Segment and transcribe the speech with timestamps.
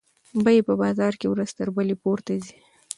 [0.43, 2.55] بیې په بازار کې ورځ تر بلې پورته ځي.